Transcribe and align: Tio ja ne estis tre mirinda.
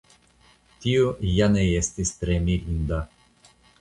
Tio 0.85 1.11
ja 1.33 1.49
ne 1.57 1.65
estis 1.81 2.13
tre 2.23 2.39
mirinda. 2.47 2.99